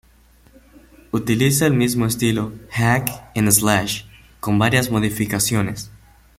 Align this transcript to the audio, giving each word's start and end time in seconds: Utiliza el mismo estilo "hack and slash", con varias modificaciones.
Utiliza 1.13 1.67
el 1.67 1.75
mismo 1.75 2.07
estilo 2.07 2.53
"hack 2.71 3.07
and 3.35 3.51
slash", 3.51 4.05
con 4.39 4.57
varias 4.57 4.89
modificaciones. 4.89 5.91